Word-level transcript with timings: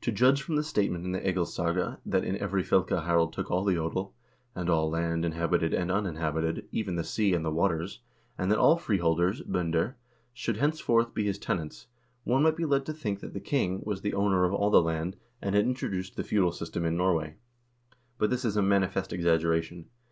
To 0.00 0.10
judge 0.10 0.42
from 0.42 0.56
the 0.56 0.64
state 0.64 0.90
ment 0.90 1.04
in 1.04 1.12
the 1.12 1.20
"Egilssaga" 1.20 1.98
that 2.04 2.24
in 2.24 2.36
every 2.38 2.64
fylke 2.64 2.88
Harald 3.04 3.32
took 3.32 3.52
all 3.52 3.62
the 3.62 3.76
odel, 3.78 4.10
and 4.52 4.68
all 4.68 4.90
land, 4.90 5.24
inhabited 5.24 5.72
and 5.72 5.92
uninhabited, 5.92 6.66
even 6.72 6.96
the 6.96 7.04
sea 7.04 7.34
and 7.34 7.44
the 7.44 7.52
waters, 7.52 8.00
and 8.36 8.50
that 8.50 8.58
all 8.58 8.76
freeholders 8.76 9.42
(b0nder) 9.42 9.94
should 10.34 10.56
henceforth 10.56 11.14
be 11.14 11.22
his 11.22 11.38
tenants, 11.38 11.86
one 12.24 12.42
might 12.42 12.56
be 12.56 12.64
led 12.64 12.84
to 12.86 12.92
think 12.92 13.20
that 13.20 13.32
the 13.32 13.38
king 13.38 13.80
was 13.84 14.00
the 14.00 14.14
owner 14.14 14.44
of 14.44 14.52
all 14.52 14.70
the 14.70 14.82
land, 14.82 15.14
and 15.40 15.54
had 15.54 15.64
introduced 15.66 16.16
the 16.16 16.24
feudal 16.24 16.50
system 16.50 16.84
in 16.84 16.96
Norway. 16.96 17.36
But 18.18 18.30
this 18.30 18.44
is 18.44 18.56
a 18.56 18.62
manifest 18.62 19.12
exaggeration. 19.12 19.86